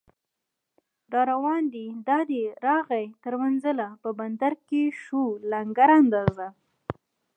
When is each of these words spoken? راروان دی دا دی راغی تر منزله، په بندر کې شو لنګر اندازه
راروان 1.13 1.63
دی 1.73 1.87
دا 2.07 2.19
دی 2.29 2.41
راغی 2.65 3.05
تر 3.23 3.33
منزله، 3.41 3.87
په 4.01 4.09
بندر 4.19 4.53
کې 4.67 4.81
شو 5.03 5.23
لنګر 5.51 5.89
اندازه 6.01 6.47